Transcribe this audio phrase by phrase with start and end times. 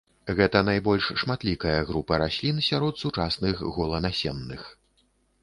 [0.37, 4.67] Гэта найбольш шматлікая група раслін сярод сучасных голанасенных.